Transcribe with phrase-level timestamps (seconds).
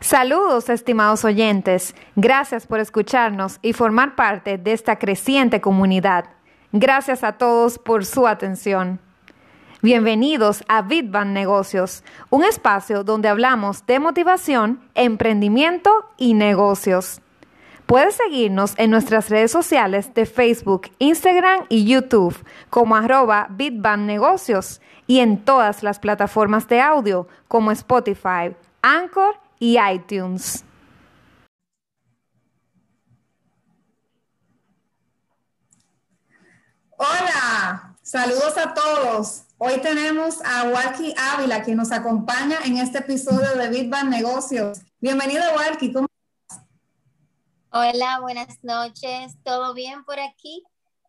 [0.00, 1.94] Saludos, estimados oyentes.
[2.16, 6.26] Gracias por escucharnos y formar parte de esta creciente comunidad.
[6.72, 9.00] Gracias a todos por su atención.
[9.82, 17.20] Bienvenidos a Bitban Negocios, un espacio donde hablamos de motivación, emprendimiento y negocios.
[17.88, 22.36] Puedes seguirnos en nuestras redes sociales de Facebook, Instagram y YouTube
[22.68, 23.48] como arroba
[25.06, 30.66] y en todas las plataformas de audio como Spotify, Anchor y iTunes.
[36.98, 39.44] Hola, saludos a todos.
[39.56, 44.82] Hoy tenemos a Walkie Ávila, que nos acompaña en este episodio de Bitban Negocios.
[45.00, 45.90] Bienvenido, Walkie.
[45.90, 46.07] ¿Cómo?
[47.70, 49.36] Hola, buenas noches.
[49.44, 50.64] ¿Todo bien por aquí?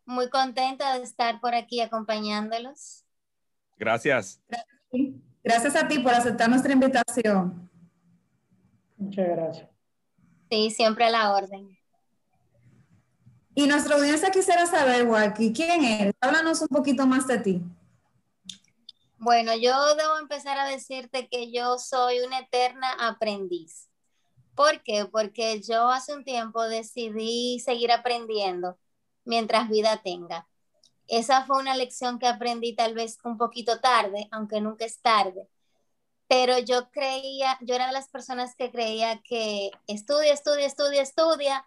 [0.06, 3.06] Muy contenta de estar por aquí acompañándolos.
[3.78, 4.42] Gracias.
[5.42, 7.72] Gracias a ti por aceptar nuestra invitación.
[8.98, 9.70] Muchas gracias.
[10.52, 11.78] Sí, siempre a la orden.
[13.56, 16.14] Y nuestra audiencia quisiera saber, Walkie, ¿quién eres?
[16.20, 17.62] Háblanos un poquito más de ti.
[19.18, 23.89] Bueno, yo debo empezar a decirte que yo soy una eterna aprendiz.
[24.60, 25.06] ¿Por qué?
[25.06, 28.78] Porque yo hace un tiempo decidí seguir aprendiendo
[29.24, 30.50] mientras vida tenga.
[31.08, 35.48] Esa fue una lección que aprendí tal vez un poquito tarde, aunque nunca es tarde.
[36.28, 41.66] Pero yo creía, yo era de las personas que creía que estudia, estudia, estudia, estudia,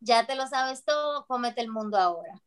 [0.00, 2.42] ya te lo sabes todo, cómete el mundo ahora.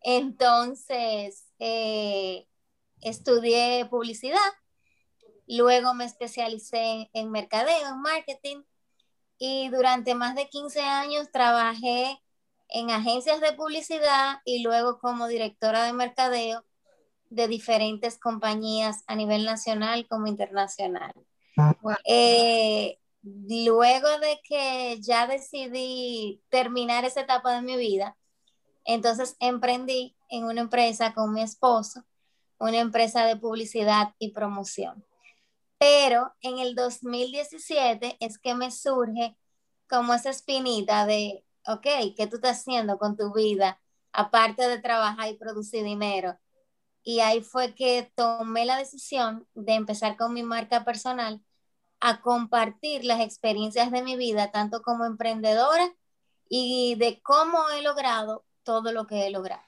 [0.00, 2.48] Entonces, eh,
[3.02, 4.40] estudié publicidad,
[5.46, 8.62] luego me especialicé en mercadeo, en marketing,
[9.38, 12.20] y durante más de 15 años trabajé
[12.68, 16.64] en agencias de publicidad y luego como directora de mercadeo
[17.30, 21.12] de diferentes compañías a nivel nacional como internacional.
[22.04, 28.16] Eh, luego de que ya decidí terminar esa etapa de mi vida,
[28.84, 32.04] entonces emprendí en una empresa con mi esposo
[32.58, 35.04] una empresa de publicidad y promoción.
[35.78, 39.36] Pero en el 2017 es que me surge
[39.88, 43.80] como esa espinita de, ok, ¿qué tú estás haciendo con tu vida?
[44.12, 46.38] Aparte de trabajar y producir dinero.
[47.02, 51.42] Y ahí fue que tomé la decisión de empezar con mi marca personal
[52.00, 55.94] a compartir las experiencias de mi vida, tanto como emprendedora
[56.48, 59.64] y de cómo he logrado todo lo que he logrado.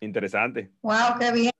[0.00, 0.70] Interesante.
[0.82, 1.50] Wow, qué bien.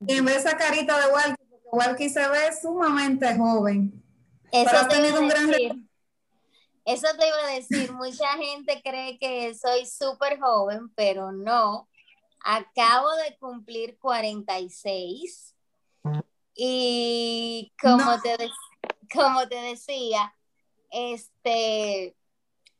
[0.00, 4.02] Y ve esa carita de Walkie, porque Walkie se ve sumamente joven.
[4.52, 5.50] Eso te, iba un gran...
[6.84, 11.88] Eso te iba a decir, mucha gente cree que soy súper joven, pero no.
[12.42, 15.54] Acabo de cumplir 46
[16.54, 18.36] y como, te,
[19.12, 20.34] como te decía,
[20.90, 22.16] este,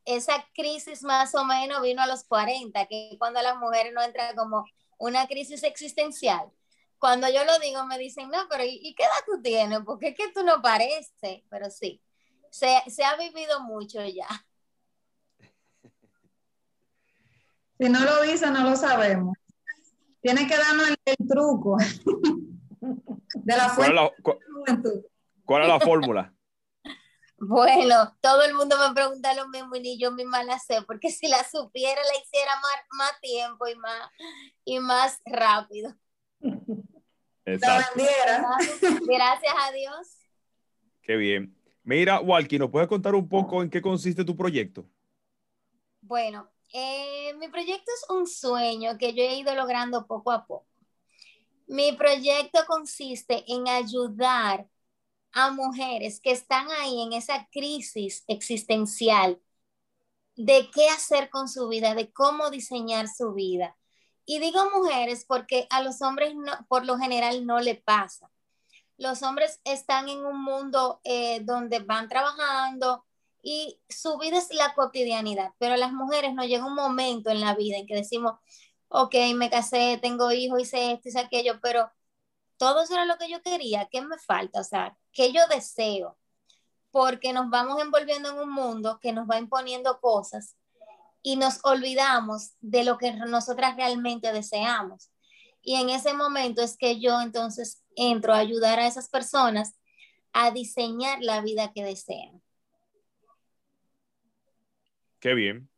[0.04, 4.34] esa crisis más o menos vino a los 40, que cuando las mujeres no entran
[4.34, 4.64] como
[4.98, 6.50] una crisis existencial.
[6.98, 9.80] Cuando yo lo digo, me dicen, no, pero ¿y qué edad tú tienes?
[9.84, 12.02] Porque es que tú no pareces, pero sí,
[12.50, 14.28] se, ha vivido mucho ya.
[17.78, 19.36] Si no lo dice, no lo sabemos.
[20.20, 21.76] Tiene que darnos el, truco
[23.34, 23.72] de la
[25.44, 26.34] ¿Cuál es la fórmula?
[27.40, 31.10] Bueno, todo el mundo me pregunta lo mismo y ni yo misma la sé, porque
[31.10, 32.52] si la supiera la hiciera
[32.90, 34.10] más, tiempo y más,
[34.64, 35.94] y más rápido.
[37.54, 38.02] Exacto.
[39.06, 40.08] Gracias a Dios.
[41.02, 41.54] Qué bien.
[41.82, 44.86] Mira, Walkie, ¿nos puedes contar un poco en qué consiste tu proyecto?
[46.02, 50.66] Bueno, eh, mi proyecto es un sueño que yo he ido logrando poco a poco.
[51.66, 54.66] Mi proyecto consiste en ayudar
[55.32, 59.40] a mujeres que están ahí en esa crisis existencial
[60.36, 63.77] de qué hacer con su vida, de cómo diseñar su vida.
[64.30, 68.30] Y digo mujeres porque a los hombres no, por lo general no le pasa.
[68.98, 73.06] Los hombres están en un mundo eh, donde van trabajando
[73.42, 77.54] y su vida es la cotidianidad, pero las mujeres no llega un momento en la
[77.54, 78.34] vida en que decimos,
[78.88, 81.90] ok, me casé, tengo hijos, hice esto, hice aquello, pero
[82.58, 84.60] todo eso era lo que yo quería, ¿qué me falta?
[84.60, 86.18] O sea, ¿qué yo deseo?
[86.90, 90.57] Porque nos vamos envolviendo en un mundo que nos va imponiendo cosas
[91.28, 95.10] y nos olvidamos de lo que nosotras realmente deseamos.
[95.60, 99.74] Y en ese momento es que yo entonces entro a ayudar a esas personas
[100.32, 102.40] a diseñar la vida que desean.
[105.20, 105.68] Qué bien.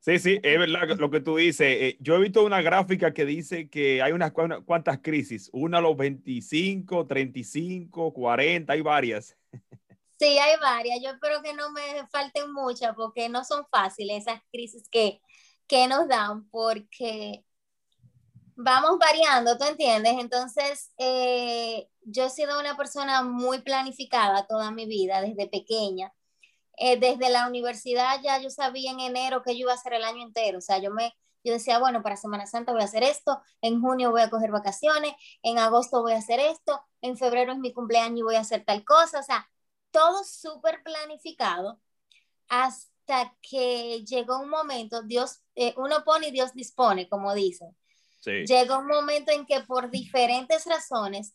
[0.00, 1.66] Sí, sí, es verdad lo que tú dices.
[1.66, 5.80] Eh, yo he visto una gráfica que dice que hay unas cuantas crisis, una a
[5.80, 9.38] los 25, 35, 40, hay varias.
[10.18, 11.00] Sí, hay varias.
[11.02, 15.20] Yo espero que no me falten muchas porque no son fáciles esas crisis que,
[15.68, 17.44] que nos dan porque
[18.56, 20.14] vamos variando, ¿tú entiendes?
[20.18, 26.12] Entonces, eh, yo he sido una persona muy planificada toda mi vida, desde pequeña.
[26.78, 30.04] Eh, desde la universidad ya yo sabía en enero que yo iba a hacer el
[30.04, 30.58] año entero.
[30.58, 31.14] O sea, yo me,
[31.44, 34.50] yo decía, bueno, para Semana Santa voy a hacer esto, en junio voy a coger
[34.50, 35.12] vacaciones,
[35.42, 38.64] en agosto voy a hacer esto, en febrero es mi cumpleaños y voy a hacer
[38.64, 39.20] tal cosa.
[39.20, 39.48] O sea,
[39.90, 41.80] todo súper planificado
[42.48, 47.76] hasta que llegó un momento, Dios, eh, uno pone y Dios dispone, como dicen.
[48.24, 51.34] Llegó un momento en que por diferentes razones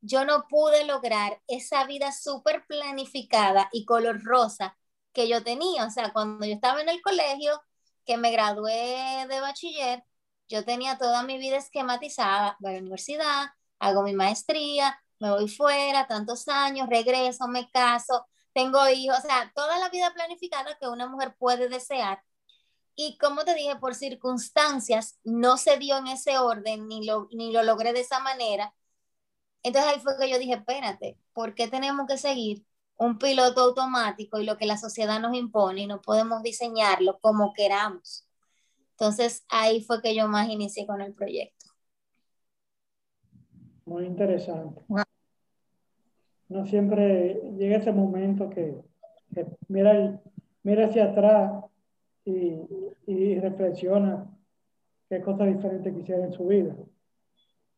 [0.00, 4.78] yo no pude lograr esa vida súper planificada y color rosa
[5.12, 5.84] que yo tenía.
[5.84, 7.60] O sea, cuando yo estaba en el colegio,
[8.04, 10.04] que me gradué de bachiller,
[10.48, 13.46] yo tenía toda mi vida esquematizada, voy a la universidad,
[13.78, 19.52] hago mi maestría, me voy fuera, tantos años, regreso, me caso, tengo hijos, o sea,
[19.54, 22.22] toda la vida planificada que una mujer puede desear
[23.00, 27.52] y como te dije, por circunstancias no se dio en ese orden, ni lo, ni
[27.52, 28.74] lo logré de esa manera.
[29.62, 32.66] Entonces ahí fue que yo dije, espérate, ¿por qué tenemos que seguir
[32.96, 37.52] un piloto automático y lo que la sociedad nos impone y no podemos diseñarlo como
[37.52, 38.26] queramos?
[38.90, 41.66] Entonces ahí fue que yo más inicié con el proyecto.
[43.84, 44.82] Muy interesante.
[46.48, 48.74] No siempre llega ese momento que,
[49.68, 50.20] mira,
[50.62, 51.64] mira hacia atrás
[52.24, 54.26] y, reflexiona
[55.08, 56.74] qué cosas diferentes quisiera en su vida.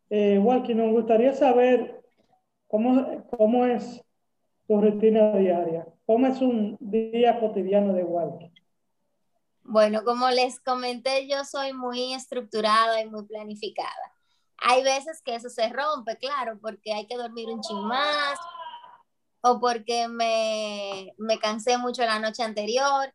[0.08, 2.02] Eh, Walkie, nos gustaría saber
[2.66, 4.02] cómo, cómo es
[4.66, 8.52] tu rutina diaria, cómo es un día cotidiano de Walkie.
[9.62, 14.14] Bueno, como les comenté, yo soy muy estructurada y muy planificada.
[14.58, 18.38] Hay veces que eso se rompe, claro, porque hay que dormir un ching más
[19.42, 23.12] o porque me, me cansé mucho la noche anterior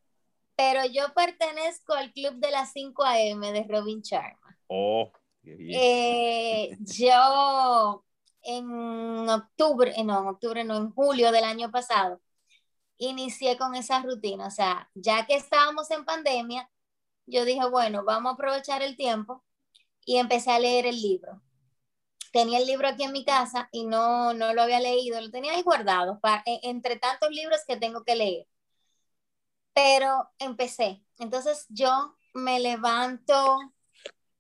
[0.56, 3.52] pero yo pertenezco al club de las 5 a.m.
[3.52, 4.58] de Robin Sharma.
[4.68, 5.12] Oh,
[5.44, 8.06] eh, yo
[8.42, 12.22] en octubre, eh, no, en octubre, no, en julio del año pasado,
[12.98, 14.48] inicié con esa rutina.
[14.48, 16.70] O sea, ya que estábamos en pandemia,
[17.26, 19.44] yo dije, bueno, vamos a aprovechar el tiempo
[20.06, 21.42] y empecé a leer el libro.
[22.36, 25.54] Tenía el libro aquí en mi casa y no, no lo había leído, lo tenía
[25.54, 28.48] ahí guardado, para, e, entre tantos libros que tengo que leer
[29.76, 31.04] pero empecé.
[31.20, 33.60] Entonces yo me levanto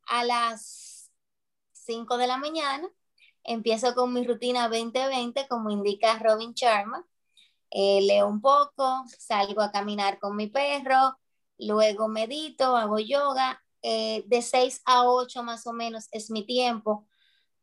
[0.07, 1.11] a las
[1.73, 2.89] 5 de la mañana,
[3.43, 7.05] empiezo con mi rutina 2020, como indica Robin Sharma.
[7.71, 11.17] Eh, leo un poco, salgo a caminar con mi perro,
[11.59, 13.61] luego medito, hago yoga.
[13.81, 17.07] Eh, de 6 a 8 más o menos es mi tiempo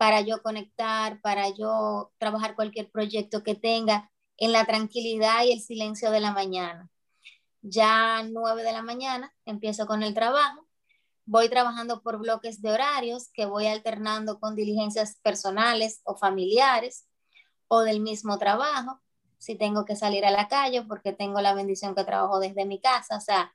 [0.02, 5.60] para yo conectar, para yo trabajar cualquier proyecto que tenga en la tranquilidad y el
[5.60, 6.90] silencio de la mañana
[7.62, 10.66] ya 9 de la mañana empiezo con el trabajo.
[11.24, 17.06] Voy trabajando por bloques de horarios que voy alternando con diligencias personales o familiares
[17.68, 19.00] o del mismo trabajo.
[19.38, 22.80] Si tengo que salir a la calle porque tengo la bendición que trabajo desde mi
[22.80, 23.16] casa.
[23.16, 23.54] O sea,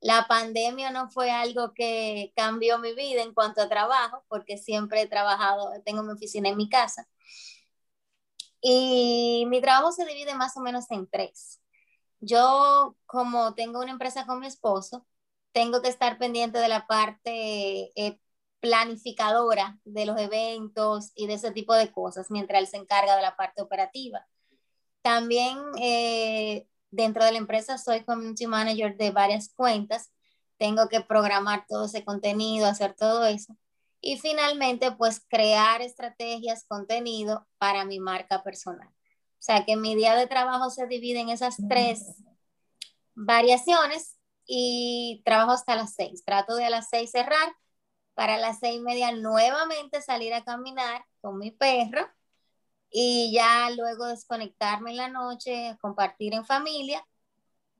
[0.00, 5.02] la pandemia no fue algo que cambió mi vida en cuanto a trabajo porque siempre
[5.02, 7.08] he trabajado, tengo mi oficina en mi casa.
[8.60, 11.60] Y mi trabajo se divide más o menos en tres.
[12.20, 15.06] Yo, como tengo una empresa con mi esposo,
[15.52, 18.20] tengo que estar pendiente de la parte eh,
[18.60, 23.22] planificadora de los eventos y de ese tipo de cosas, mientras él se encarga de
[23.22, 24.26] la parte operativa.
[25.02, 30.10] También eh, dentro de la empresa soy community manager de varias cuentas,
[30.58, 33.56] tengo que programar todo ese contenido, hacer todo eso.
[34.00, 38.88] Y finalmente, pues crear estrategias, contenido para mi marca personal.
[38.88, 42.24] O sea que mi día de trabajo se divide en esas tres
[43.14, 44.16] variaciones
[44.46, 46.24] y trabajo hasta las seis.
[46.24, 47.54] Trato de a las seis cerrar,
[48.14, 52.08] para las seis y media nuevamente salir a caminar con mi perro
[52.90, 57.04] y ya luego desconectarme en la noche, compartir en familia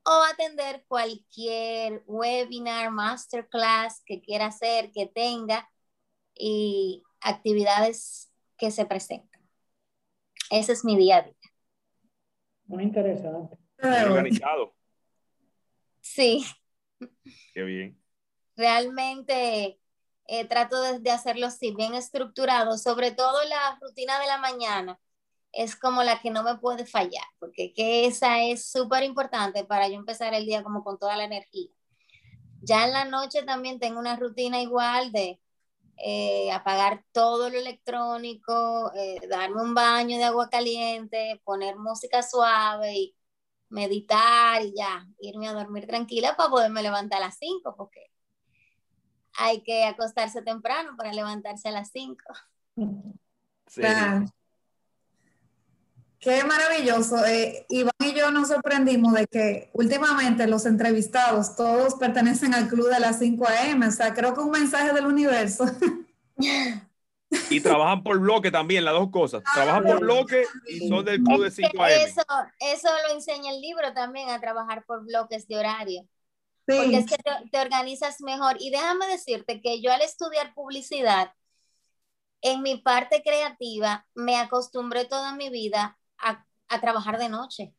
[0.04, 5.70] o atender cualquier webinar, masterclass que quiera hacer, que tenga
[6.34, 9.40] y actividades que se presenten.
[10.50, 11.34] Ese es mi día a día.
[12.66, 13.58] Muy interesante.
[13.82, 14.74] organizado.
[16.00, 16.44] Sí.
[17.54, 18.02] Qué bien.
[18.56, 19.78] Realmente
[20.28, 25.00] eh, trato de, hacerlo así, bien estructurado, sobre todo la rutina de la mañana
[25.52, 29.88] es como la que no me puede fallar, porque que esa es súper importante para
[29.88, 31.70] yo empezar el día como con toda la energía.
[32.62, 35.40] Ya en la noche también tengo una rutina igual de
[35.99, 42.94] eh, apagar todo lo electrónico, eh, darme un baño de agua caliente, poner música suave
[42.94, 43.16] y
[43.70, 48.07] meditar y ya, irme a dormir tranquila para poderme levantar a las 5, porque
[49.38, 52.16] hay que acostarse temprano para levantarse a las 5.
[53.68, 53.83] Sí.
[56.21, 57.25] Qué maravilloso.
[57.26, 62.88] Eh, Iván y yo nos sorprendimos de que últimamente los entrevistados todos pertenecen al club
[62.88, 63.87] de las 5 a.m.
[63.87, 65.64] O sea, creo que un mensaje del universo.
[67.50, 69.42] Y trabajan por bloque también, las dos cosas.
[69.45, 72.02] Ah, trabajan por bloque y son del club de 5 a.m.
[72.02, 72.23] Eso,
[72.59, 76.09] eso lo enseña el libro también, a trabajar por bloques de horario.
[76.76, 77.16] Porque es que
[77.50, 78.56] te organizas mejor.
[78.60, 81.32] Y déjame decirte que yo al estudiar publicidad,
[82.42, 86.44] en mi parte creativa, me acostumbré toda mi vida a,
[86.80, 87.75] trabajar de noche.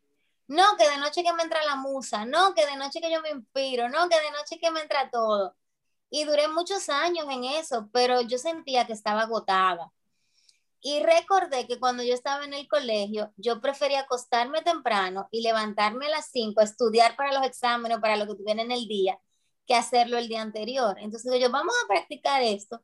[0.48, 3.22] No, que de noche que me entra la musa, no, que de noche que yo
[3.22, 5.56] me inspiro, no, que de noche que me entra todo.
[6.10, 9.92] Y duré muchos años en eso, pero yo sentía que estaba agotada.
[10.82, 16.06] Y recordé que cuando yo estaba en el colegio, yo prefería acostarme temprano y levantarme
[16.08, 19.20] a las 5 a estudiar para los exámenes, para lo que tuviera en el día,
[19.68, 20.96] que hacerlo el día anterior.
[21.00, 22.82] Entonces yo, vamos a practicar esto.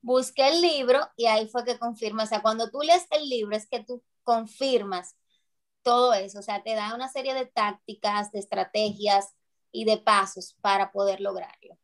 [0.00, 3.56] Busqué el libro y ahí fue que confirma, o sea, cuando tú lees el libro
[3.56, 5.16] es que tú confirmas
[5.82, 9.34] todo eso, o sea, te da una serie de tácticas, de estrategias
[9.70, 11.78] y de pasos para poder lograrlo.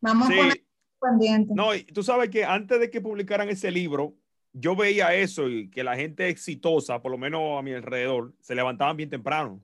[0.00, 0.65] Vamos a poner
[1.08, 1.52] pendiente.
[1.54, 4.14] No, y tú sabes que antes de que publicaran ese libro,
[4.52, 8.54] yo veía eso y que la gente exitosa, por lo menos a mi alrededor, se
[8.54, 9.62] levantaban bien temprano.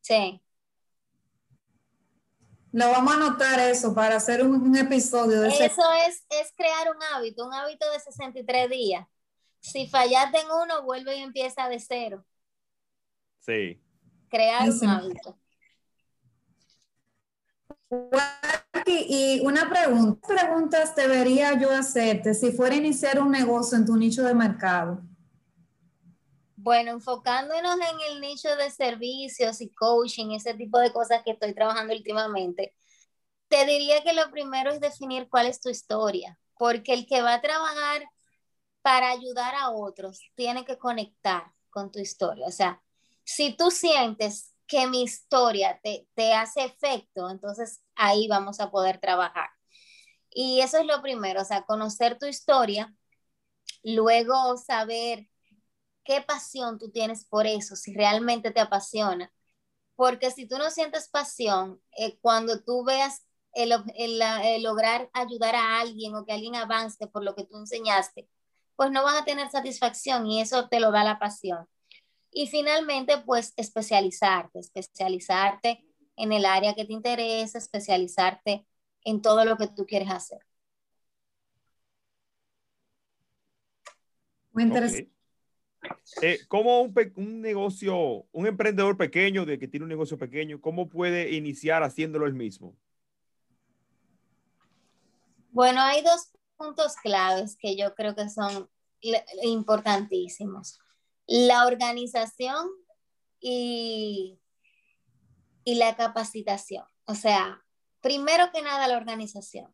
[0.00, 0.40] Sí.
[2.72, 7.02] Lo vamos a anotar eso para hacer un, episodio de Eso es, es crear un
[7.14, 9.06] hábito, un hábito de 63 días.
[9.60, 12.24] Si fallaste en uno, vuelve y empieza de cero.
[13.40, 13.82] Sí.
[14.28, 15.39] Crear un hábito.
[18.86, 23.86] Y una pregunta, ¿qué preguntas debería yo hacerte si fuera a iniciar un negocio en
[23.86, 25.02] tu nicho de mercado?
[26.56, 31.54] Bueno, enfocándonos en el nicho de servicios y coaching, ese tipo de cosas que estoy
[31.54, 32.74] trabajando últimamente,
[33.48, 37.34] te diría que lo primero es definir cuál es tu historia, porque el que va
[37.34, 38.04] a trabajar
[38.82, 42.46] para ayudar a otros, tiene que conectar con tu historia.
[42.46, 42.82] O sea,
[43.24, 49.00] si tú sientes que mi historia te, te hace efecto, entonces ahí vamos a poder
[49.00, 49.50] trabajar.
[50.30, 52.94] Y eso es lo primero, o sea, conocer tu historia,
[53.82, 55.28] luego saber
[56.04, 59.32] qué pasión tú tienes por eso, si realmente te apasiona.
[59.96, 65.80] Porque si tú no sientes pasión, eh, cuando tú veas el, el, lograr ayudar a
[65.80, 68.28] alguien o que alguien avance por lo que tú enseñaste,
[68.76, 71.68] pues no vas a tener satisfacción y eso te lo da la pasión.
[72.30, 75.84] Y finalmente, pues especializarte, especializarte
[76.16, 78.66] en el área que te interesa, especializarte
[79.04, 80.38] en todo lo que tú quieres hacer.
[84.52, 85.10] Muy interesante.
[86.20, 90.88] Eh, ¿Cómo un, un, negocio, un emprendedor pequeño, de que tiene un negocio pequeño, cómo
[90.88, 92.76] puede iniciar haciéndolo él mismo?
[95.50, 98.68] Bueno, hay dos puntos claves que yo creo que son
[99.42, 100.78] importantísimos.
[101.30, 102.68] La organización
[103.38, 104.40] y,
[105.64, 106.84] y la capacitación.
[107.04, 107.64] O sea,
[108.00, 109.72] primero que nada la organización.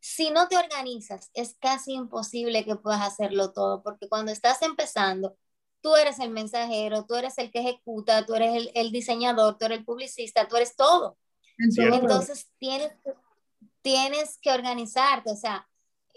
[0.00, 5.36] Si no te organizas, es casi imposible que puedas hacerlo todo, porque cuando estás empezando,
[5.80, 9.78] tú eres el mensajero, tú eres el que ejecuta, tú eres el, diseñador, tú eres
[9.78, 11.18] el publicista, tú eres todo.
[11.58, 12.92] Entonces tienes,
[13.82, 15.68] tienes que organizarte, o sea,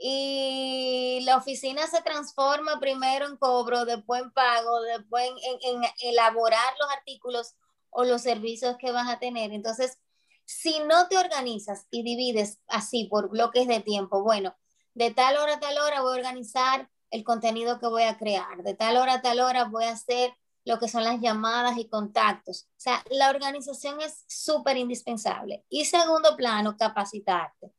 [0.01, 5.29] y la oficina se transforma primero en cobro, después en pago, después
[5.63, 7.55] en, elaborar los artículos
[7.89, 9.51] o los servicios que vas a tener.
[9.51, 9.97] Entonces,
[10.45, 14.55] si no te organizas y divides así por bloques de tiempo, bueno,
[14.93, 18.63] de tal hora a tal hora voy a organizar el contenido que voy a crear,
[18.63, 21.89] de tal hora a tal hora voy a hacer lo que son las llamadas y
[21.89, 22.67] contactos.
[22.77, 25.65] O sea, la organización es súper indispensable.
[25.69, 27.73] Y segundo plano, capacitarte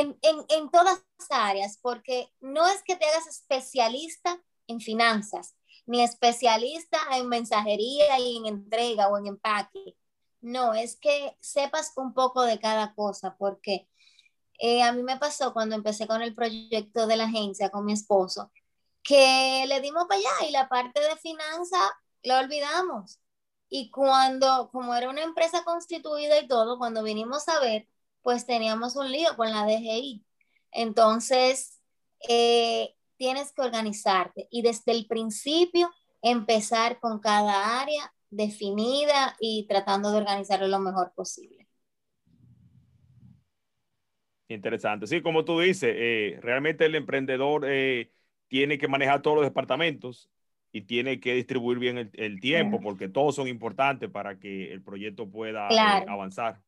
[0.00, 5.54] en, en, todas las áreas, porque no es que te hagas especialista en finanzas,
[5.86, 9.96] ni especialista en mensajería y en entrega o en empaque.
[10.40, 13.88] No, es que sepas un poco de cada cosa, porque
[14.58, 17.92] eh, a mí me pasó cuando empecé con el proyecto de la agencia con mi
[17.92, 18.50] esposo,
[19.02, 21.90] que le dimos para allá y la parte de finanzas
[22.22, 23.20] la olvidamos.
[23.68, 27.88] Y cuando, como era una empresa constituida y todo, cuando vinimos a ver,
[28.24, 30.24] pues teníamos un lío con la DGI.
[30.72, 31.80] Entonces,
[32.28, 35.88] eh, tienes que organizarte y desde el principio
[36.22, 41.68] empezar con cada área definida y tratando de organizarlo lo mejor posible.
[44.48, 45.06] Interesante.
[45.06, 48.10] Sí, como tú dices, eh, realmente el emprendedor eh,
[48.48, 50.30] tiene que manejar todos los departamentos
[50.72, 55.30] y tiene que distribuir bien el, tiempo porque todos son importantes para que el proyecto
[55.30, 56.60] pueda eh, avanzar.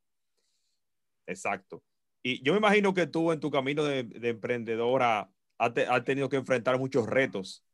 [1.26, 1.82] Exacto.
[2.22, 6.78] Y yo me imagino que tú en tu camino de, emprendedora has, tenido que enfrentar
[6.78, 7.64] muchos retos.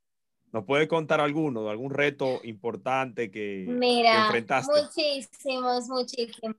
[0.52, 6.56] ¿Nos puedes contar alguno, algún reto importante que, Mira, Muchísimos, muchísimos.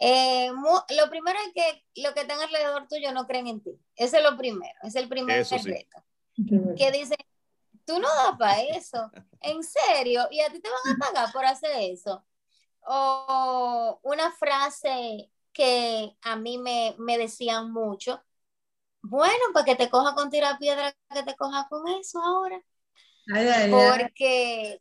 [0.00, 3.80] Eh, lo primero es que lo que están alrededor tuyo no creen en ti.
[3.96, 6.04] Ese es lo primero, es el primer reto.
[6.76, 7.16] Que dice,
[7.86, 11.46] tú no das para eso, en serio, y a ti te van a pagar por
[11.46, 12.22] hacer eso.
[12.84, 18.22] O una frase que a mí me, me decían mucho,
[19.02, 22.62] bueno, para que te coja con tirar piedra, que te coja con eso ahora.
[23.70, 24.80] Porque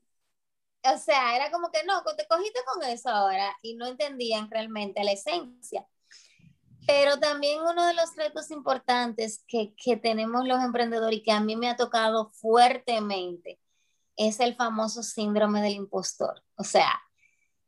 [0.83, 5.03] o sea, era como que no, te cogiste con eso ahora y no entendían realmente
[5.03, 5.85] la esencia.
[6.87, 11.39] Pero también uno de los retos importantes que, que tenemos los emprendedores y que a
[11.39, 13.59] mí me ha tocado fuertemente
[14.17, 16.43] es el famoso síndrome del impostor.
[16.55, 16.99] O sea,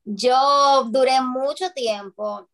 [0.03, 2.49] yo duré mucho tiempo,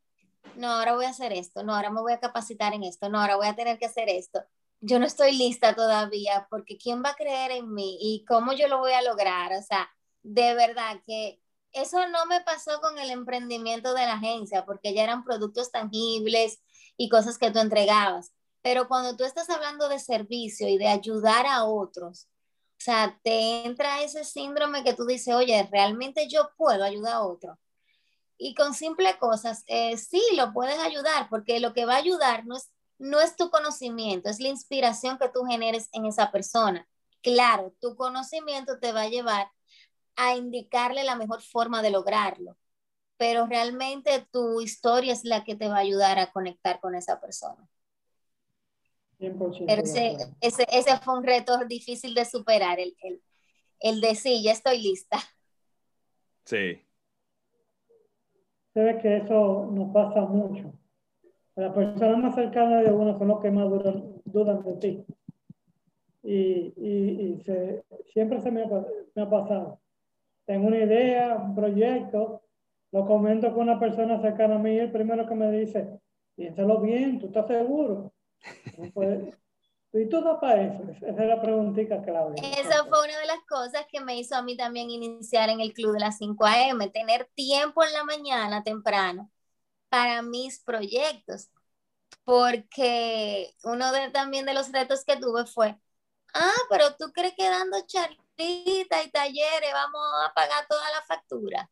[0.56, 3.20] no, ahora voy a hacer esto, no, ahora me voy a capacitar en esto, no,
[3.20, 4.42] ahora voy a tener que hacer esto.
[4.82, 8.68] Yo no estoy lista todavía porque ¿quién va a creer en mí y cómo yo
[8.68, 9.52] lo voy a lograr?
[9.54, 9.90] O sea,
[10.24, 11.42] de verdad que
[11.74, 16.62] eso no me pasó con el emprendimiento de la agencia, porque ya eran productos tangibles
[16.98, 18.34] y cosas que tú entregabas.
[18.62, 22.28] Pero cuando tú estás hablando de servicio y de ayudar a otros,
[22.80, 27.22] o sea, te entra ese síndrome que tú dices, oye, realmente yo puedo ayudar a
[27.24, 27.60] otro.
[28.42, 32.46] Y con simples cosas, eh, sí, lo puedes ayudar, porque lo que va a ayudar
[32.46, 36.88] no es, no es tu conocimiento, es la inspiración que tú generes en esa persona.
[37.22, 39.52] Claro, tu conocimiento te va a llevar
[40.16, 42.58] a indicarle la mejor forma de lograrlo,
[43.18, 47.20] pero realmente tu historia es la que te va a ayudar a conectar con esa
[47.20, 47.68] persona.
[49.18, 53.22] Pero ese, ese, fue un reto difícil de superar, el, el,
[53.82, 55.20] el de sí, ya estoy lista.
[56.46, 56.86] Sí.
[58.84, 60.74] Ve que eso nos pasa mucho.
[61.56, 63.70] Las personas más cercanas de uno son los que más
[64.26, 65.06] dudan, de ti.
[66.24, 68.66] Y, y, se, siempre se me
[69.16, 69.80] me ha pasado
[70.50, 72.42] tengo una idea, un proyecto,
[72.92, 76.00] lo comento con una persona cercana a mí y el primero que me dice,
[76.36, 78.12] piénsalo bien, ¿tú estás seguro?
[79.92, 80.84] ¿Y tú para eso?
[81.02, 82.36] Esa es la preguntita clave.
[82.60, 85.74] Esa fue una de las cosas que me hizo a mí también iniciar en el
[85.74, 89.32] club de las 5 a.m., tener tiempo en la mañana temprano
[89.90, 91.50] para mis proyectos.
[92.24, 95.76] Porque uno de, también de los retos que tuve fue,
[96.36, 101.70] ah, pero tú crees que dando charlas y talleres vamos a pagar toda la factura.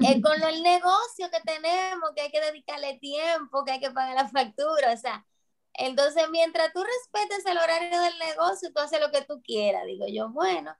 [0.00, 4.14] Es con el negocio que tenemos, que hay que dedicarle tiempo, que hay que pagar
[4.14, 5.24] la factura, o sea,
[5.78, 10.06] entonces mientras tú respetes el horario del negocio, tú haces lo que tú quieras, digo
[10.08, 10.76] yo, bueno,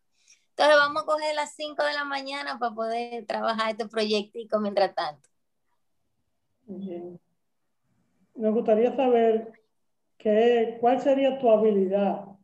[0.51, 4.95] entonces vamos a coger las 5 de la mañana para poder trabajar este proyectico mientras
[4.95, 5.29] tanto.
[6.67, 9.53] Me gustaría saber
[10.19, 12.37] qué, cuál sería tu habilidad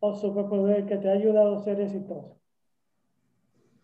[0.00, 2.38] o superpoder que te ha ayudado a ser exitoso?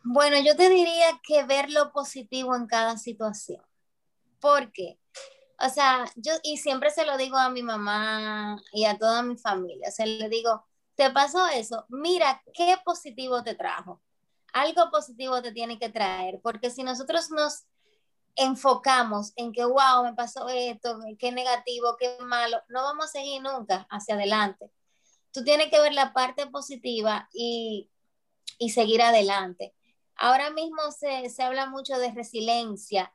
[0.04, 3.62] Bueno, yo te diría que ver lo positivo en cada situación.
[4.40, 4.98] ¿Por qué?
[5.64, 9.36] O sea, yo, y siempre se lo digo a mi mamá y a toda mi
[9.36, 10.64] familia, o sea, le digo,
[10.96, 14.02] te pasó eso, mira qué positivo te trajo.
[14.52, 17.64] Algo positivo te tiene que traer, porque si nosotros nos
[18.36, 23.42] enfocamos en que, wow, me pasó esto, qué negativo, qué malo, no vamos a seguir
[23.42, 24.70] nunca hacia adelante
[25.32, 27.88] tú tienes que ver la parte positiva y,
[28.72, 29.74] seguir adelante.
[30.14, 33.12] Ahora mismo se, se habla mucho de resiliencia,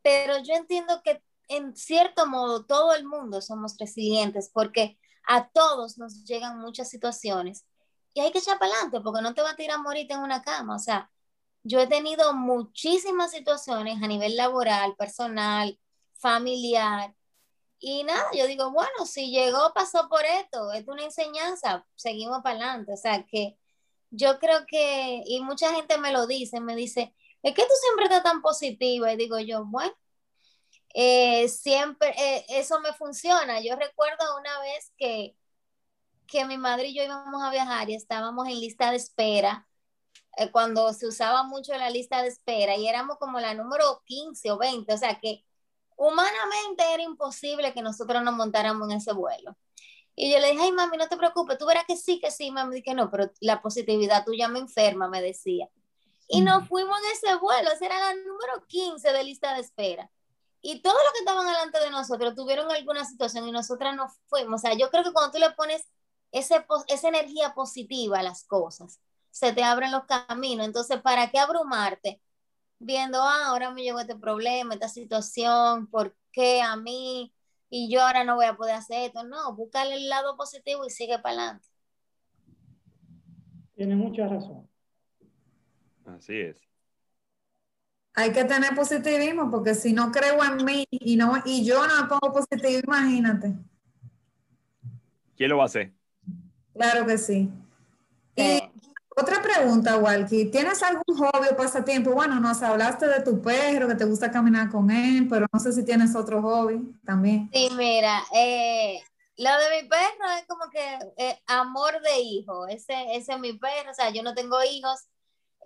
[0.00, 5.98] pero yo entiendo que en cierto modo todo el mundo somos resilientes porque a todos
[5.98, 7.66] nos llegan muchas situaciones
[8.14, 10.20] y hay que echar para adelante porque no te va a tirar a morir en
[10.20, 10.76] una cama.
[10.76, 11.10] O sea,
[11.62, 15.78] yo he tenido muchísimas situaciones a nivel laboral, personal,
[16.14, 17.14] familiar,
[17.80, 22.56] y nada, yo digo, bueno, si llegó, pasó por esto, es una enseñanza, seguimos para
[22.56, 22.92] adelante.
[22.92, 23.58] O sea que
[24.10, 28.04] yo creo que, y mucha gente me lo dice, me dice, es que tú siempre
[28.04, 29.12] estás tan positiva.
[29.12, 29.92] Y digo yo, bueno,
[30.94, 33.60] eh, siempre, eh, eso me funciona.
[33.60, 35.36] Yo recuerdo una vez que,
[36.26, 39.68] que mi madre y yo íbamos a viajar y estábamos en lista de espera,
[40.36, 44.50] eh, cuando se usaba mucho la lista de espera y éramos como la número 15
[44.52, 45.44] o 20, o sea que
[45.96, 49.56] humanamente era imposible que nosotros nos montáramos en ese vuelo.
[50.16, 52.50] Y yo le dije, ay, mami, no te preocupes, tú verás que sí, que sí,
[52.50, 55.68] mami, dije, no, pero la positividad tuya me enferma, me decía.
[56.28, 60.10] Y nos fuimos en ese vuelo, esa era la número 15 de lista de espera.
[60.62, 64.60] Y todos los que estaban delante de nosotros tuvieron alguna situación y nosotras no fuimos.
[64.60, 65.88] O sea, yo creo que cuando tú le pones
[66.32, 70.66] ese, esa energía positiva a las cosas, se te abren los caminos.
[70.66, 72.20] Entonces, ¿para qué abrumarte?
[72.78, 77.34] Viendo, ah, ahora me llegó este problema, esta situación, ¿por qué a mí?
[77.70, 79.22] Y yo ahora no voy a poder hacer esto.
[79.24, 81.68] No, búscale el lado positivo y sigue para adelante.
[83.76, 84.68] Tiene mucha razón.
[86.04, 86.69] Así es
[88.14, 92.02] hay que tener positivismo, porque si no creo en mí y, no, y yo no
[92.02, 93.54] me pongo positivo, imagínate.
[95.36, 95.92] ¿Quién lo va a hacer?
[96.74, 97.50] Claro que sí.
[98.36, 98.60] Y
[99.16, 100.46] otra pregunta, Walky.
[100.46, 102.12] ¿Tienes algún hobby o pasatiempo?
[102.12, 105.72] Bueno, nos hablaste de tu perro, que te gusta caminar con él, pero no sé
[105.72, 107.50] si tienes otro hobby también.
[107.52, 109.00] Sí, mira, eh,
[109.36, 112.66] lo de mi perro es como que eh, amor de hijo.
[112.68, 115.08] Ese, ese es mi perro, o sea, yo no tengo hijos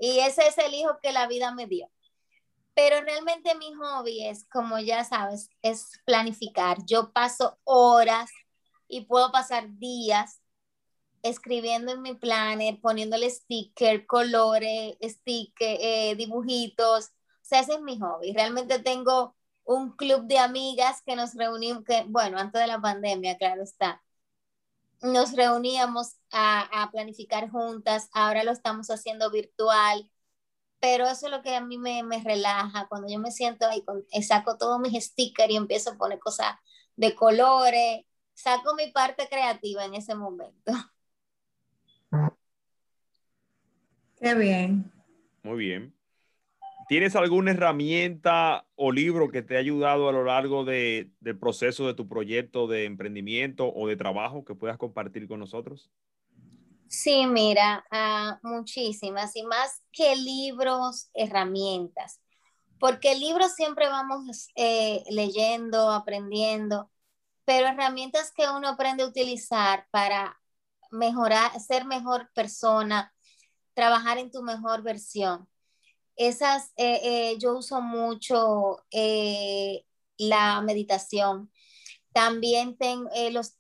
[0.00, 1.88] y ese es el hijo que la vida me dio.
[2.74, 6.78] Pero realmente mi hobby es, como ya sabes, es planificar.
[6.86, 8.30] Yo paso horas
[8.88, 10.40] y puedo pasar días
[11.22, 17.06] escribiendo en mi planner, poniéndole sticker, colores, sticker, eh, dibujitos.
[17.06, 17.10] O
[17.42, 18.32] sea, ese es mi hobby.
[18.32, 23.38] Realmente tengo un club de amigas que nos reunimos, que, bueno, antes de la pandemia,
[23.38, 24.02] claro está.
[25.02, 30.10] Nos reuníamos a, a planificar juntas, ahora lo estamos haciendo virtual
[30.80, 33.82] pero eso es lo que a mí me, me relaja, cuando yo me siento ahí,
[33.84, 36.56] con, eh, saco todos mis stickers y empiezo a poner cosas
[36.96, 40.72] de colores, saco mi parte creativa en ese momento.
[44.20, 44.92] Qué bien.
[45.42, 45.94] Muy bien.
[46.88, 51.86] ¿Tienes alguna herramienta o libro que te ha ayudado a lo largo de, del proceso
[51.86, 55.90] de tu proyecto de emprendimiento o de trabajo que puedas compartir con nosotros?
[56.94, 62.20] Sí, mira, ah, muchísimas y más que libros, herramientas,
[62.78, 66.90] porque libros siempre vamos eh, leyendo, aprendiendo,
[67.44, 70.40] pero herramientas que uno aprende a utilizar para
[70.92, 73.12] mejorar, ser mejor persona,
[73.74, 75.48] trabajar en tu mejor versión.
[76.16, 77.00] Esas, eh,
[77.32, 78.84] eh, yo uso mucho
[80.18, 81.50] la meditación.
[82.12, 83.58] También tengo los,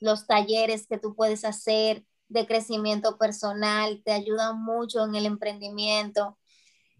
[0.00, 6.38] los talleres que tú puedes hacer de crecimiento personal, te ayudan mucho en el emprendimiento,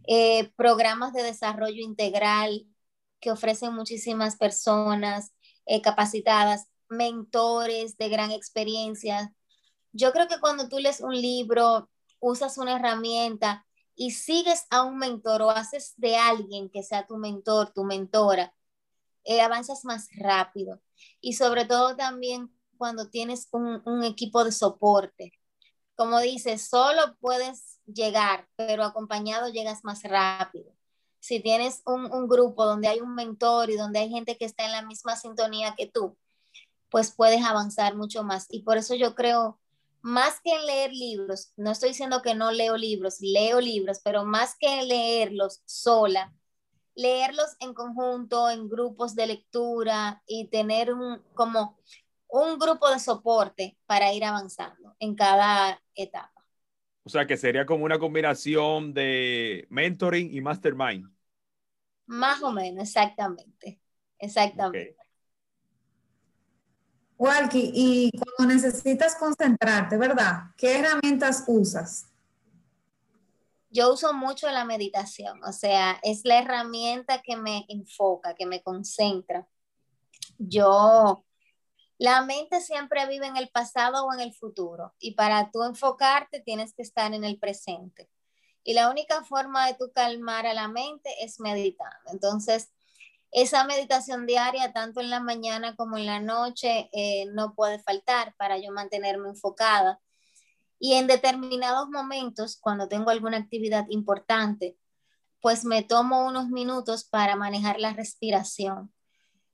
[0.07, 2.67] eh, programas de desarrollo integral
[3.21, 5.33] que ofrecen muchísimas personas
[5.67, 9.35] eh, capacitadas, mentores de gran experiencia.
[9.93, 14.97] Yo creo que cuando tú lees un libro, usas una herramienta y sigues a un
[14.99, 18.55] mentor o haces de alguien que sea tu mentor, tu mentora,
[19.25, 20.81] eh, avanzas más rápido.
[21.21, 25.33] Y sobre todo también cuando tienes un, equipo de soporte.
[25.97, 30.73] Como dices, solo puedes llegar, pero acompañado llegas más rápido.
[31.21, 34.73] Si tienes un, grupo donde hay un mentor y donde hay gente que está en
[34.73, 36.17] la misma sintonía que tú,
[36.91, 38.47] pues puedes avanzar mucho más.
[38.49, 39.59] Y por eso yo creo,
[40.01, 44.57] más que leer libros, no estoy diciendo que no leo libros, leo libros, pero más
[44.59, 46.33] que leerlos sola,
[46.99, 51.79] leerlos en conjunto, en grupos de lectura y tener un, como
[52.29, 56.45] un grupo de soporte para ir avanzando en cada etapa.
[57.05, 61.11] O sea, que sería como una combinación de mentoring y mastermind.
[62.07, 63.81] Más o menos, exactamente.
[64.19, 64.97] Exactamente.
[67.17, 70.51] Walkie, y cuando necesitas concentrarte, ¿verdad?
[70.57, 72.07] ¿Qué herramientas usas?
[73.71, 78.63] Yo uso mucho la meditación, o sea, es la herramienta que me enfoca, que me
[78.63, 79.47] concentra.
[80.39, 81.25] Yo
[81.99, 86.41] la mente siempre vive en el pasado o en el futuro y para tú enfocarte
[86.41, 88.09] tienes que estar en el presente.
[88.63, 92.11] Y la única forma de tú calmar a la mente es meditando.
[92.13, 92.71] Entonces,
[93.33, 98.35] esa meditación diaria, tanto en la mañana como en la noche, eh, no puede faltar
[98.37, 100.01] para yo mantenerme enfocada.
[100.79, 104.79] Y en determinados momentos, cuando tengo alguna actividad importante,
[105.41, 108.93] pues me tomo unos minutos para manejar la respiración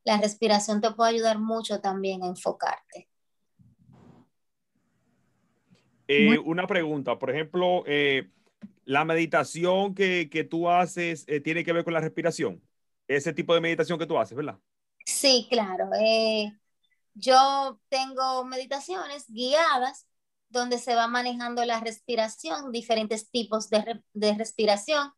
[0.04, 3.08] la respiración te puede ayudar mucho también a enfocarte.
[6.06, 8.30] Eh, una pregunta, por ejemplo, eh,
[8.84, 12.62] la meditación que, tú haces eh, tiene que ver con la respiración.
[13.08, 14.58] Ese tipo de meditación que tú haces, ¿verdad?
[15.06, 15.90] Sí, claro.
[17.14, 20.06] yo tengo meditaciones guiadas
[20.48, 25.12] donde se va manejando la respiración, diferentes tipos de, de respiración.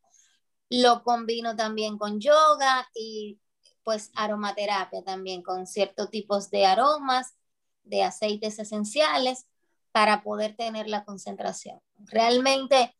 [0.69, 3.39] Lo combino también con yoga y
[3.87, 7.37] pues aromaterapia también con ciertos tipos de aromas,
[7.85, 9.47] de aceites esenciales
[9.93, 11.79] para poder tener la concentración.
[11.99, 12.97] Realmente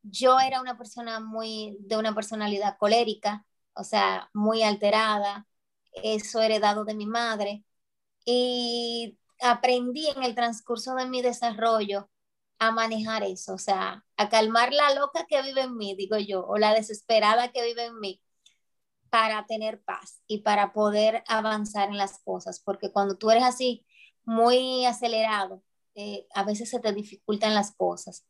[0.00, 5.46] yo era una persona muy de una personalidad colérica, o sea, muy alterada,
[5.92, 7.62] eso heredado de mi madre.
[8.24, 12.08] Y aprendí en el transcurso de mi desarrollo
[12.58, 16.46] a manejar eso, o sea, a calmar la loca que vive en mí, digo yo,
[16.46, 18.22] o la desesperada que vive en mí,
[19.10, 23.84] para tener paz y para poder avanzar en las cosas, porque cuando tú eres así,
[24.24, 25.62] muy acelerado,
[25.94, 28.26] eh, a veces se te dificultan las cosas.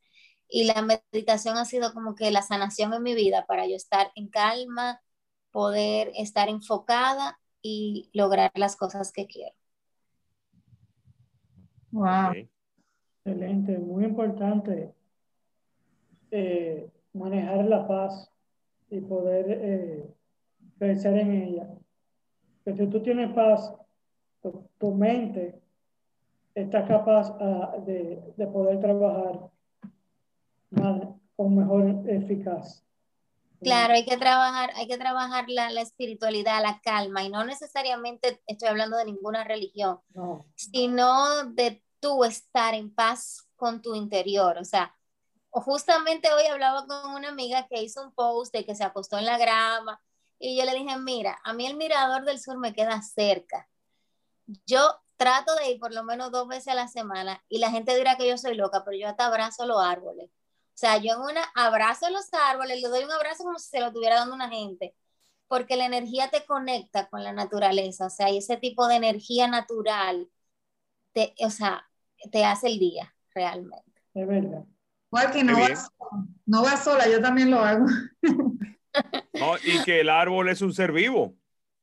[0.48, 4.10] Y la meditación ha sido como que la sanación en mi vida para yo estar
[4.16, 5.00] en calma,
[5.52, 9.54] poder estar enfocada y lograr las cosas que quiero.
[11.92, 12.32] Wow.
[13.24, 14.94] Excelente, muy importante
[16.30, 18.30] eh, manejar la paz
[18.88, 20.14] y poder eh,
[20.80, 21.68] crecer en ella.
[22.64, 23.72] Que si tú tienes paz,
[24.78, 25.60] tu, mente
[26.54, 29.50] está capaz ah, de, de, poder trabajar
[31.36, 32.82] con mejor eficaz.
[33.60, 38.40] Claro, hay que trabajar, hay que trabajar la, la, espiritualidad, la calma, y no necesariamente
[38.46, 40.00] estoy hablando de ninguna religión,
[40.54, 44.56] sino de tú estar en paz con tu interior.
[44.56, 44.96] O sea,
[45.50, 49.26] justamente hoy hablaba con una amiga que hizo un post de que se acostó en
[49.26, 50.00] la grama,
[50.40, 53.68] y yo le dije, mira, a mí el mirador del sur me queda cerca.
[54.66, 54.80] Yo
[55.18, 58.16] trato de ir por lo menos dos veces a la semana y la gente dirá
[58.16, 60.30] que yo soy loca, pero yo hasta abrazo los árboles.
[60.30, 63.80] O sea, yo en una abrazo los árboles, le doy un abrazo como si se
[63.80, 64.96] lo estuviera dando una gente,
[65.46, 69.46] porque la energía te conecta con la naturaleza, o sea, y ese tipo de energía
[69.46, 70.30] natural,
[71.12, 71.86] te, o sea,
[72.32, 73.92] te hace el día realmente.
[74.14, 74.64] Es verdad.
[75.12, 75.68] Igual que no va,
[76.46, 77.84] no va sola, yo también lo hago.
[79.32, 81.34] No, y que el árbol es un ser vivo.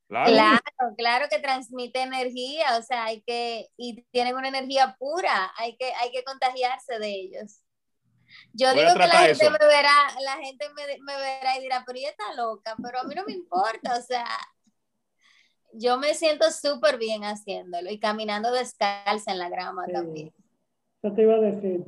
[0.07, 0.61] Claro.
[0.97, 5.91] claro, que transmite energía, o sea, hay que, y tienen una energía pura, hay que,
[6.01, 7.61] hay que contagiarse de ellos.
[8.53, 10.85] Yo digo que la gente me verá, la gente me,
[11.17, 14.25] verá y dirá, pero ella está loca, pero a mí no me importa, o sea,
[15.73, 20.33] yo me siento súper bien haciéndolo y caminando descalza en la grama también.
[21.03, 21.83] Yo te iba a decir,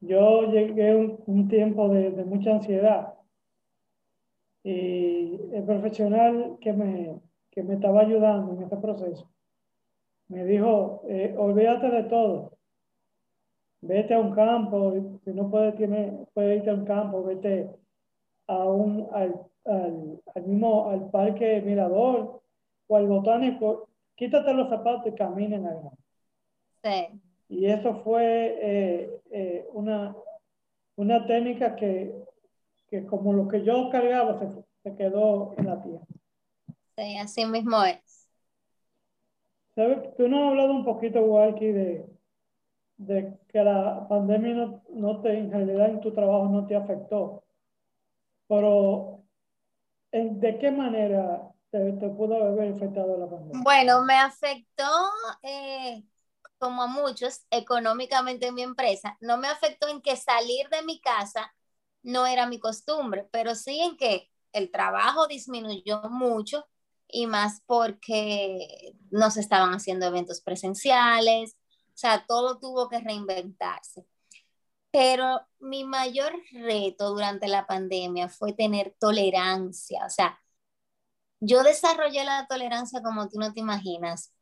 [0.00, 3.17] yo llegué un, un tiempo de, de mucha ansiedad
[4.62, 9.28] y el profesional que me, que me estaba ayudando en este proceso
[10.28, 12.58] me dijo, eh, olvídate de todo,
[13.80, 14.92] vete a un campo,
[15.24, 17.70] si no puedes, tiene, puedes irte a un campo, vete
[18.46, 22.42] a un, al, al, al mismo, al parque Mirador
[22.86, 25.90] o al botánico, quítate los zapatos y camina en la
[26.84, 27.20] Sí.
[27.48, 30.14] Y eso fue eh, eh, una,
[30.96, 32.14] una técnica que
[32.88, 34.48] que como lo que yo cargaba se,
[34.82, 36.06] se quedó en la tierra.
[36.96, 38.28] Sí, así mismo es.
[39.74, 40.14] ¿Sabes?
[40.16, 42.06] Tú nos has hablado un poquito, Walky, de,
[42.96, 47.44] de que la pandemia no, no, te, en realidad en tu trabajo no te afectó.
[48.48, 49.22] Pero,
[50.10, 53.62] ¿de qué manera te, te pudo haber afectado la pandemia?
[53.62, 54.90] Bueno, me afectó,
[55.42, 56.02] eh,
[56.58, 59.16] como a muchos, económicamente en mi empresa.
[59.20, 61.54] No me afectó en que salir de mi casa
[62.02, 66.66] no era mi costumbre, pero sí en que el trabajo disminuyó mucho
[67.08, 71.56] y más porque no se estaban haciendo eventos presenciales,
[71.88, 74.06] o sea, todo tuvo que reinventarse.
[74.90, 80.40] Pero mi mayor reto durante la pandemia fue tener tolerancia, o sea,
[81.40, 84.32] yo desarrollé la tolerancia como tú no te imaginas.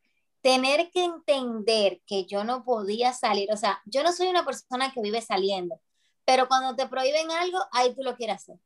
[0.41, 4.93] Tener que entender que yo no podía salir, o sea, yo no soy una persona
[4.93, 5.81] que vive saliendo,
[6.27, 8.59] pero cuando te prohíben algo, ahí tú lo quieres hacer.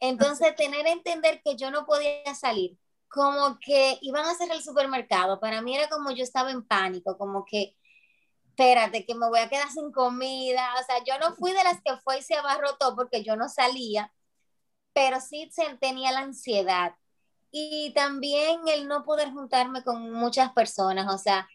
[0.00, 4.62] Entonces, tener que entender que yo no podía salir, como que iban a hacer el
[4.62, 7.76] supermercado, para mí era como yo estaba en pánico, como que,
[8.50, 11.82] espérate, que me voy a quedar sin comida, o sea, yo no fui de las
[11.82, 14.12] que fue y se abarrotó porque yo no salía,
[14.92, 16.94] pero sí tenía la ansiedad.
[17.50, 21.48] Y también el no poder juntarme con muchas personas, o sea,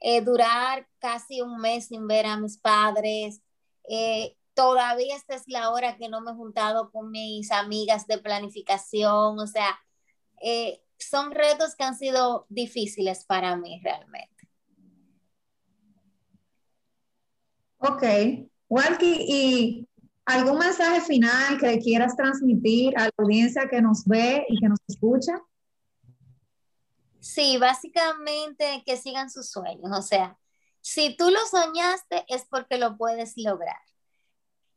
[0.00, 3.42] eh, durar casi un mes sin ver a mis padres,
[3.88, 8.18] eh, todavía esta es la hora que no me he juntado con mis amigas de
[8.18, 9.78] planificación, o sea,
[10.42, 14.48] eh, son retos que han sido difíciles para mí realmente.
[17.78, 18.02] Ok,
[18.68, 19.88] Walky, ¿y
[20.26, 24.78] algún mensaje final que quieras transmitir a la audiencia que nos ve y que nos
[24.86, 25.40] escucha?
[27.20, 30.38] Sí, básicamente que sigan sus sueños, o sea,
[30.82, 33.80] si tú lo soñaste es porque lo puedes lograr.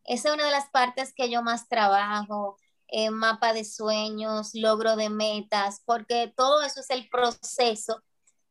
[0.06, 4.96] Esa es una de las partes que yo más trabajo, eh, mapa de sueños, logro
[4.96, 8.04] de metas, porque todo eso es el proceso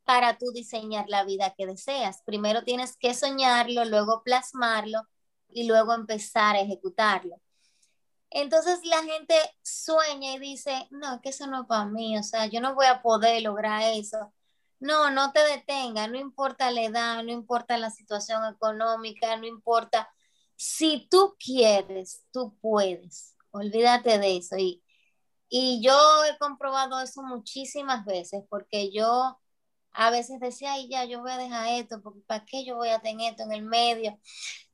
[0.05, 2.23] para tú diseñar la vida que deseas.
[2.25, 5.03] Primero tienes que soñarlo, luego plasmarlo
[5.49, 7.41] y luego empezar a ejecutarlo.
[8.31, 12.47] Entonces la gente sueña y dice, no, que eso no es para mí, o sea,
[12.47, 14.33] yo no voy a poder lograr eso.
[14.81, 20.11] No, no te detenga, no importa la edad, no importa la situación económica, no importa.
[20.62, 23.37] Si tú quieres, tú puedes.
[23.51, 24.57] Olvídate de eso.
[24.59, 24.83] Y,
[25.48, 25.92] y yo
[26.25, 29.40] he comprobado eso muchísimas veces porque yo
[29.92, 32.90] a veces decía, ay, ya, yo voy a dejar esto, porque ¿para qué yo voy
[32.90, 34.18] a tener esto en el medio?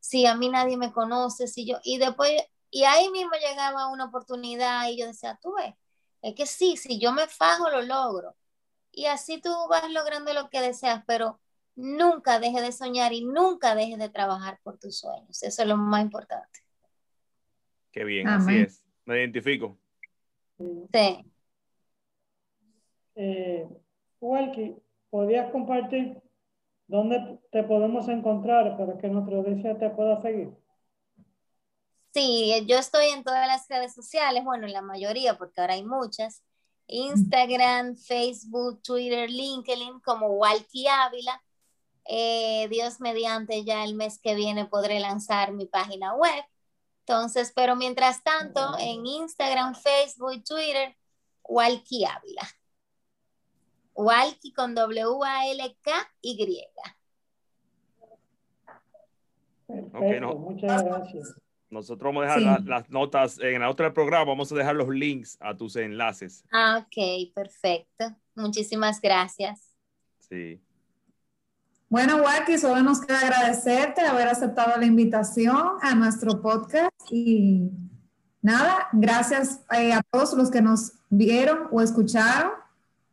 [0.01, 2.33] Si a mí nadie me conoce, si yo, y después
[2.71, 5.75] y ahí mismo llegaba una oportunidad y yo decía, tú ves,
[6.23, 8.37] es que sí, si yo me fajo, lo logro.
[8.93, 11.41] Y así tú vas logrando lo que deseas, pero
[11.79, 15.43] nunca dejes de soñar y nunca dejes de trabajar por tus sueños.
[15.43, 16.61] Eso es lo más importante.
[17.93, 18.85] Qué bien, así es.
[19.05, 19.79] Me identifico.
[20.59, 21.25] Sí.
[23.15, 23.69] Eh,
[24.21, 24.77] Walkie,
[25.09, 26.21] ¿podrías compartir
[26.89, 30.51] dónde te podemos encontrar para que nuestra audiencia te pueda seguir?
[32.13, 35.85] Sí, yo estoy en todas las redes sociales, bueno, en la mayoría, porque ahora hay
[35.85, 36.43] muchas.
[36.89, 41.41] Instagram, Facebook, Twitter, LinkedIn, como Walkie Ávila.
[42.11, 46.43] Eh, Dios mediante, ya el mes que viene podré lanzar mi página web.
[47.01, 50.97] Entonces, pero mientras tanto, en Instagram, Facebook y Twitter,
[51.45, 52.49] Walkie Ávila.
[53.95, 56.37] Walkie con W-A-L-K-Y.
[59.67, 61.35] Perfecto, muchas gracias.
[61.69, 65.37] Nosotros vamos a dejar las notas en la otra programa, vamos a dejar los links
[65.41, 66.43] a tus enlaces.
[66.51, 68.17] Ah, ok, perfecto.
[68.35, 69.75] Muchísimas gracias.
[70.21, 70.63] Sí.
[71.91, 77.71] Bueno, Waki, solo nos queda agradecerte haber aceptado la invitación a nuestro podcast y
[78.43, 82.53] nada, gracias eh, a todos los que nos vieron o escucharon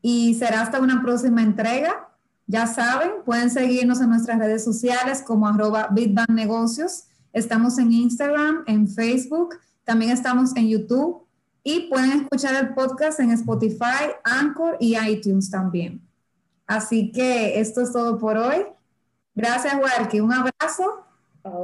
[0.01, 2.09] y será hasta una próxima entrega.
[2.47, 5.89] Ya saben, pueden seguirnos en nuestras redes sociales como arroba
[6.27, 11.25] Negocios Estamos en Instagram, en Facebook, también estamos en YouTube
[11.63, 16.04] y pueden escuchar el podcast en Spotify, Anchor y iTunes también.
[16.67, 18.65] Así que esto es todo por hoy.
[19.35, 20.21] Gracias, Walkie.
[20.21, 21.05] Un abrazo.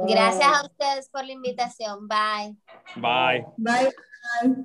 [0.08, 2.06] Gracias a ustedes por la invitación.
[2.06, 2.56] Bye.
[2.96, 3.46] Bye.
[3.56, 3.92] Bye.
[4.42, 4.64] Bye.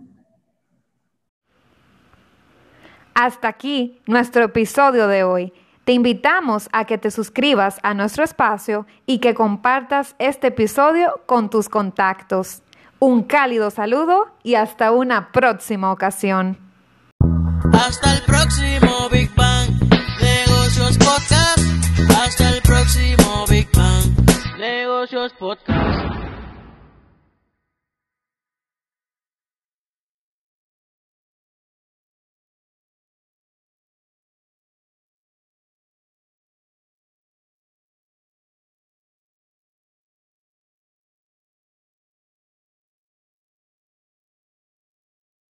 [3.16, 5.54] Hasta aquí nuestro episodio de hoy.
[5.86, 11.50] Te invitamos a que te suscribas a nuestro espacio y que compartas este episodio con
[11.50, 12.62] tus contactos.
[13.00, 16.60] Un cálido saludo y hasta una próxima ocasión.
[17.74, 19.47] Hasta el próximo Big Bang
[22.88, 24.16] próximo Big Bang
[24.58, 26.37] Negocios Podcast.